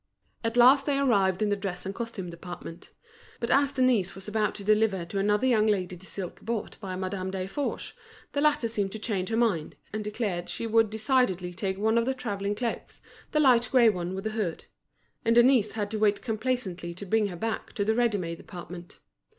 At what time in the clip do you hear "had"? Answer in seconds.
15.73-15.91